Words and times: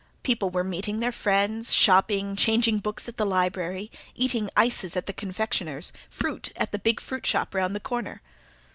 People 0.23 0.49
were 0.49 0.63
meeting 0.63 0.99
their 0.99 1.11
friends, 1.11 1.75
shopping, 1.75 2.35
changing 2.35 2.79
books 2.79 3.07
at 3.07 3.17
the 3.17 3.23
library, 3.23 3.91
eating 4.15 4.49
ices 4.57 4.95
at 4.97 5.05
the 5.05 5.13
confectioner's, 5.13 5.93
fruit 6.09 6.51
at 6.55 6.71
the 6.71 6.79
big 6.79 6.99
fruit 6.99 7.23
shop 7.23 7.53
round 7.53 7.75
the 7.75 7.79
corner. 7.79 8.23